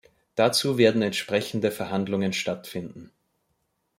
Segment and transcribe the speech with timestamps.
[0.33, 3.11] Dazu werden entsprechende Verhandlungen stattfinden.